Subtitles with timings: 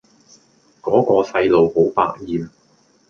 [0.81, 2.49] 嗰個細路好百厭